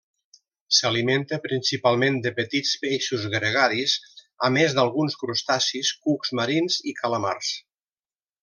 S'alimenta 0.75 1.37
principalment 1.43 2.17
de 2.27 2.31
petits 2.39 2.71
peixos 2.85 3.27
gregaris, 3.35 3.95
a 4.49 4.51
més 4.59 4.77
d'alguns 4.81 5.21
crustacis, 5.25 5.95
cucs 6.07 6.37
marins 6.41 6.83
i 6.95 6.99
calamars. 7.03 7.53